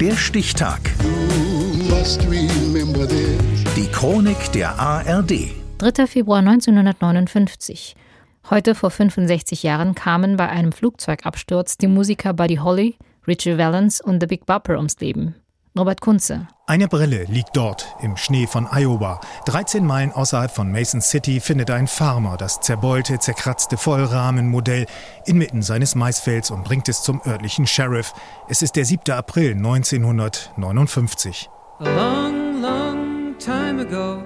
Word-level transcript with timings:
Der 0.00 0.14
Stichtag. 0.14 0.80
Die 3.76 3.86
Chronik 3.90 4.52
der 4.52 4.78
ARD. 4.78 5.32
3. 5.78 6.06
Februar 6.06 6.40
1959. 6.40 7.96
Heute 8.50 8.74
vor 8.74 8.90
65 8.90 9.62
Jahren 9.62 9.94
kamen 9.94 10.36
bei 10.36 10.50
einem 10.50 10.72
Flugzeugabsturz 10.72 11.78
die 11.78 11.86
Musiker 11.86 12.34
Buddy 12.34 12.56
Holly, 12.56 12.96
Richie 13.26 13.56
Valens 13.56 14.02
und 14.02 14.20
The 14.20 14.26
Big 14.26 14.44
Bopper 14.44 14.76
ums 14.76 15.00
Leben. 15.00 15.34
Robert 15.78 16.00
Kunze. 16.00 16.48
Eine 16.66 16.88
Brille 16.88 17.24
liegt 17.24 17.56
dort 17.56 17.94
im 18.00 18.16
Schnee 18.16 18.46
von 18.46 18.66
Iowa. 18.70 19.20
13 19.44 19.84
Meilen 19.84 20.10
außerhalb 20.10 20.50
von 20.50 20.72
Mason 20.72 21.00
City 21.00 21.38
findet 21.38 21.70
ein 21.70 21.86
Farmer 21.86 22.36
das 22.36 22.60
zerbeulte, 22.60 23.18
zerkratzte 23.18 23.76
Vollrahmenmodell 23.76 24.86
inmitten 25.26 25.62
seines 25.62 25.94
Maisfelds 25.94 26.50
und 26.50 26.64
bringt 26.64 26.88
es 26.88 27.02
zum 27.02 27.20
örtlichen 27.26 27.66
Sheriff. 27.66 28.14
Es 28.48 28.62
ist 28.62 28.76
der 28.76 28.84
7. 28.84 29.12
April 29.12 29.52
1959. 29.52 31.50
A 31.78 31.84
long, 31.84 32.62
long 32.62 33.34
time 33.38 33.82
ago, 33.82 34.24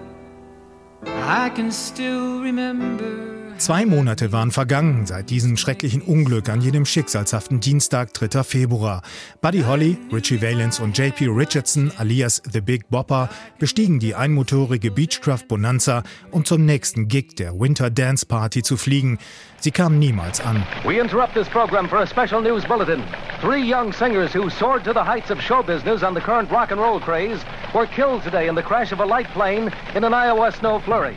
Zwei 3.60 3.84
Monate 3.84 4.32
waren 4.32 4.50
vergangen 4.52 5.04
seit 5.04 5.28
diesem 5.28 5.58
schrecklichen 5.58 6.00
Unglück 6.00 6.48
an 6.48 6.62
jenem 6.62 6.86
schicksalshaften 6.86 7.60
Dienstag, 7.60 8.14
3. 8.14 8.42
Februar. 8.42 9.02
Buddy 9.42 9.60
Holly, 9.60 9.98
Richie 10.10 10.40
Valens 10.40 10.80
und 10.80 10.96
JP 10.96 11.28
Richardson 11.28 11.92
alias 11.98 12.42
The 12.50 12.62
Big 12.62 12.88
Bopper 12.88 13.28
bestiegen 13.58 13.98
die 13.98 14.14
einmotorige 14.14 14.90
Beechcraft 14.90 15.46
Bonanza, 15.46 16.04
um 16.30 16.46
zum 16.46 16.64
nächsten 16.64 17.08
Gig 17.08 17.36
der 17.36 17.52
Winter 17.60 17.90
Dance 17.90 18.24
Party 18.24 18.62
zu 18.62 18.78
fliegen. 18.78 19.18
Sie 19.58 19.70
kamen 19.70 19.98
niemals 19.98 20.40
an. 20.40 20.64
We 20.84 20.98
interrupt 20.98 21.34
this 21.34 21.48
program 21.48 21.86
for 21.86 21.98
a 21.98 22.06
special 22.06 22.40
news 22.40 22.64
bulletin. 22.64 23.02
Three 23.42 23.62
young 23.62 23.92
singers 23.92 24.34
who 24.34 24.48
soared 24.48 24.84
to 24.84 24.94
the 24.94 25.04
heights 25.04 25.30
of 25.30 25.38
show 25.38 25.62
business 25.62 26.02
on 26.02 26.14
the 26.14 26.20
current 26.20 26.50
rock 26.50 26.70
and 26.72 26.80
roll 26.80 26.98
craze 26.98 27.44
were 27.74 27.86
killed 27.86 28.22
today 28.22 28.48
in 28.48 28.54
the 28.54 28.62
crash 28.62 28.92
of 28.92 29.00
a 29.00 29.04
light 29.04 29.28
plane 29.28 29.70
in 29.94 30.04
an 30.04 30.14
Iowa 30.14 30.52
snow 30.52 30.80
flurry. 30.80 31.16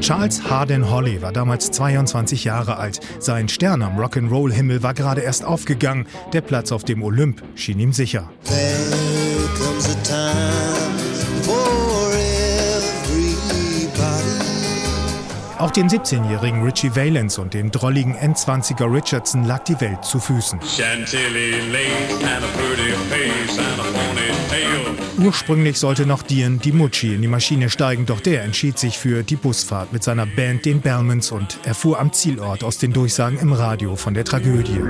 Charles 0.00 0.38
Harden 0.50 0.82
Holly 0.82 1.22
war 1.22 1.32
damals 1.32 1.70
22 1.70 2.44
Jahre 2.44 2.76
alt. 2.76 3.00
Sein 3.18 3.48
Stern 3.48 3.82
am 3.82 3.96
Rock'n'Roll-Himmel 3.98 4.82
war 4.82 4.94
gerade 4.94 5.22
erst 5.22 5.44
aufgegangen. 5.44 6.06
Der 6.32 6.42
Platz 6.42 6.72
auf 6.72 6.84
dem 6.84 7.02
Olymp 7.02 7.42
schien 7.54 7.78
ihm 7.78 7.92
sicher. 7.92 8.30
There 8.44 9.48
comes 9.56 9.88
a 9.88 9.94
time 10.02 10.29
Auch 15.70 15.74
dem 15.74 15.86
17-jährigen 15.86 16.64
Richie 16.64 16.96
Valens 16.96 17.38
und 17.38 17.54
dem 17.54 17.70
drolligen 17.70 18.16
N20er 18.16 18.92
Richardson 18.92 19.44
lag 19.44 19.62
die 19.62 19.80
Welt 19.80 20.04
zu 20.04 20.18
Füßen. 20.18 20.58
Ursprünglich 25.22 25.78
sollte 25.78 26.06
noch 26.06 26.22
Dian 26.22 26.58
Dimucci 26.58 27.14
in 27.14 27.22
die 27.22 27.28
Maschine 27.28 27.70
steigen, 27.70 28.04
doch 28.04 28.20
der 28.20 28.42
entschied 28.42 28.78
sich 28.78 28.98
für 28.98 29.22
die 29.22 29.36
Busfahrt 29.36 29.92
mit 29.92 30.02
seiner 30.02 30.26
Band, 30.26 30.64
den 30.64 30.80
Bellmans, 30.80 31.30
und 31.30 31.58
erfuhr 31.64 32.00
am 32.00 32.12
Zielort 32.12 32.64
aus 32.64 32.78
den 32.78 32.92
Durchsagen 32.92 33.38
im 33.38 33.52
Radio 33.52 33.94
von 33.94 34.14
der 34.14 34.24
Tragödie. 34.24 34.80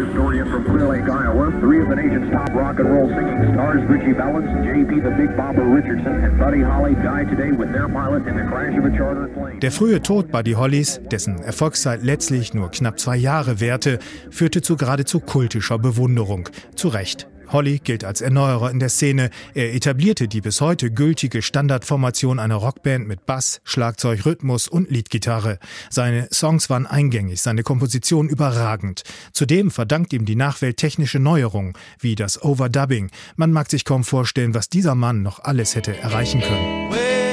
Der 9.62 9.72
frühe 9.72 10.00
Tod 10.00 10.31
Buddy 10.31 10.53
Hollys, 10.70 11.00
dessen 11.10 11.42
Erfolgszeit 11.42 12.00
letztlich 12.04 12.54
nur 12.54 12.70
knapp 12.70 13.00
zwei 13.00 13.16
Jahre 13.16 13.58
währte, 13.58 13.98
führte 14.30 14.62
zu 14.62 14.76
geradezu 14.76 15.18
kultischer 15.18 15.80
Bewunderung. 15.80 16.48
Zu 16.76 16.86
Recht. 16.86 17.26
Holly 17.50 17.80
gilt 17.82 18.04
als 18.04 18.20
Erneuerer 18.20 18.70
in 18.70 18.78
der 18.78 18.88
Szene. 18.88 19.30
Er 19.52 19.74
etablierte 19.74 20.28
die 20.28 20.41
bis 20.41 20.60
heute 20.60 20.92
gültige 20.92 21.42
Standardformation 21.42 22.38
einer 22.38 22.54
Rockband 22.54 23.09
mit 23.09 23.26
Bass, 23.26 23.60
Schlagzeug, 23.64 24.25
Rhythmus 24.25 24.69
und 24.69 24.88
Leadgitarre. 24.92 25.59
Seine 25.91 26.28
Songs 26.32 26.70
waren 26.70 26.86
eingängig, 26.86 27.42
seine 27.42 27.64
Komposition 27.64 28.28
überragend. 28.28 29.03
Zudem 29.32 29.72
verdankt 29.72 30.12
ihm 30.12 30.25
die 30.25 30.36
Nachwelt 30.36 30.76
technische 30.76 31.19
Neuerungen, 31.19 31.72
wie 31.98 32.14
das 32.14 32.41
Overdubbing. 32.41 33.10
Man 33.34 33.50
mag 33.50 33.69
sich 33.69 33.84
kaum 33.84 34.04
vorstellen, 34.04 34.54
was 34.54 34.69
dieser 34.69 34.94
Mann 34.94 35.25
noch 35.25 35.41
alles 35.41 35.75
hätte 35.75 35.97
erreichen 35.97 36.41
können. 36.41 37.29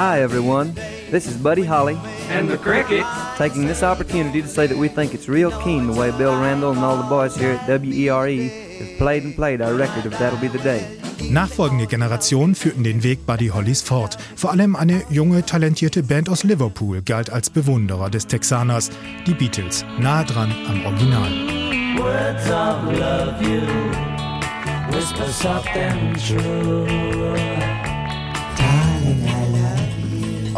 Hi 0.00 0.22
everyone, 0.22 0.72
this 1.10 1.26
is 1.26 1.36
Buddy 1.36 1.62
Holly 1.62 1.98
and 2.30 2.48
the 2.48 2.56
Crickets 2.56 3.06
taking 3.36 3.66
this 3.66 3.82
opportunity 3.82 4.40
to 4.40 4.48
say 4.48 4.66
that 4.66 4.78
we 4.78 4.88
think 4.88 5.12
it's 5.12 5.28
real 5.28 5.50
keen 5.60 5.88
the 5.88 5.92
way 5.92 6.10
Bill 6.10 6.40
Randall 6.40 6.72
and 6.72 6.82
all 6.82 6.96
the 6.96 7.02
boys 7.02 7.36
here 7.36 7.50
at 7.50 7.68
WERE 7.68 8.48
have 8.78 8.96
played 8.96 9.24
and 9.24 9.34
played 9.34 9.60
our 9.60 9.74
record 9.74 10.06
of 10.06 10.12
That'll 10.18 10.38
Be 10.38 10.48
the 10.48 10.56
Day. 10.60 10.86
Nachfolgende 11.30 11.86
Generationen 11.86 12.54
führten 12.54 12.82
den 12.82 13.02
Weg 13.02 13.26
Buddy 13.26 13.48
Hollys 13.48 13.82
fort. 13.82 14.16
Vor 14.36 14.52
allem 14.52 14.74
eine 14.74 15.02
junge, 15.10 15.44
talentierte 15.44 16.02
Band 16.02 16.30
aus 16.30 16.44
Liverpool 16.44 17.02
galt 17.02 17.28
als 17.28 17.50
Bewunderer 17.50 18.08
des 18.08 18.26
Texaners, 18.26 18.88
die 19.26 19.34
Beatles, 19.34 19.84
nahe 19.98 20.24
dran 20.24 20.50
am 20.66 20.86
Original. 20.86 21.30
Words 21.98 22.50
of 22.50 22.98
love 22.98 23.42
you, 23.42 23.60
whisper 24.96 25.28
soft 25.28 25.68
and 25.76 26.16
true. 26.16 27.69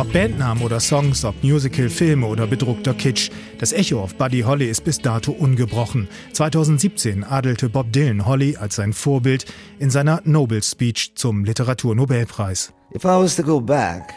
Ob 0.02 0.12
Bandnamen 0.12 0.64
oder 0.64 0.80
Songs, 0.80 1.24
ob 1.24 1.44
Musical, 1.44 1.88
Filme 1.88 2.26
oder 2.26 2.48
bedruckter 2.48 2.92
Kitsch, 2.92 3.30
das 3.58 3.72
Echo 3.72 4.00
auf 4.00 4.16
Buddy 4.16 4.40
Holly 4.40 4.68
ist 4.68 4.82
bis 4.82 4.98
dato 4.98 5.30
ungebrochen. 5.30 6.08
2017 6.32 7.22
adelte 7.22 7.68
Bob 7.68 7.92
Dylan 7.92 8.26
Holly 8.26 8.56
als 8.56 8.74
sein 8.74 8.94
Vorbild 8.94 9.44
in 9.78 9.90
seiner 9.90 10.20
Nobel 10.24 10.60
Speech 10.60 11.12
zum 11.14 11.44
Literaturnobelpreis. 11.44 12.72
If 12.92 13.04
I 13.04 13.10
was 13.10 13.36
to 13.36 13.44
go 13.44 13.60
back 13.60 14.12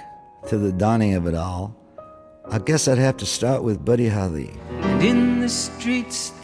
to 0.49 0.57
the 0.57 0.75
dawning 0.75 1.15
of 1.15 1.27
it 1.27 1.35
all, 1.35 1.75
I 2.51 2.57
guess 2.57 2.87
I'd 2.87 2.97
have 2.97 3.17
to 3.17 3.25
start 3.27 3.63
with 3.63 3.77
Buddy 3.85 4.09
Holly. 4.09 4.49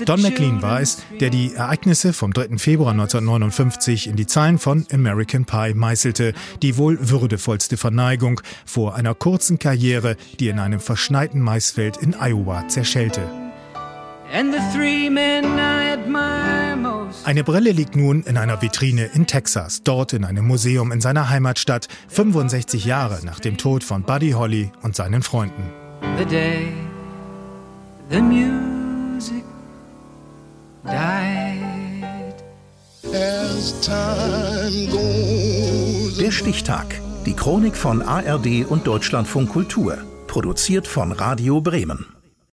Don 0.05 0.21
McLean 0.21 0.61
war 0.61 0.81
es, 0.81 1.01
der 1.19 1.29
die 1.29 1.53
Ereignisse 1.53 2.13
vom 2.13 2.33
3. 2.33 2.57
Februar 2.57 2.91
1959 2.91 4.07
in 4.07 4.15
die 4.15 4.27
Zeilen 4.27 4.59
von 4.59 4.85
American 4.91 5.45
Pie 5.45 5.73
meißelte, 5.73 6.33
die 6.61 6.77
wohl 6.77 6.97
würdevollste 7.09 7.77
Verneigung 7.77 8.41
vor 8.65 8.95
einer 8.95 9.15
kurzen 9.15 9.57
Karriere, 9.57 10.15
die 10.39 10.49
in 10.49 10.59
einem 10.59 10.79
verschneiten 10.79 11.41
Maisfeld 11.41 11.97
in 11.97 12.13
Iowa 12.13 12.67
zerschellte. 12.67 13.21
Eine 17.23 17.43
Brille 17.43 17.71
liegt 17.71 17.95
nun 17.95 18.23
in 18.23 18.37
einer 18.37 18.61
Vitrine 18.61 19.09
in 19.13 19.27
Texas, 19.27 19.83
dort 19.83 20.13
in 20.13 20.23
einem 20.23 20.45
Museum 20.45 20.91
in 20.91 21.01
seiner 21.01 21.29
Heimatstadt, 21.29 21.87
65 22.09 22.85
Jahre 22.85 23.19
nach 23.25 23.39
dem 23.39 23.57
Tod 23.57 23.83
von 23.83 24.03
Buddy 24.03 24.31
Holly 24.31 24.71
und 24.83 24.95
seinen 24.95 25.23
Freunden. 25.23 25.63
The 28.11 28.21
music 28.21 29.45
died. 30.83 32.35
Der 36.19 36.31
Stichtag. 36.31 36.99
Die 37.25 37.33
Chronik 37.33 37.77
von 37.77 38.01
ARD 38.01 38.65
und 38.67 38.85
Deutschlandfunk 38.85 39.47
Kultur. 39.51 39.97
Produziert 40.27 40.87
von 40.87 41.13
Radio 41.13 41.61
Bremen. 41.61 42.20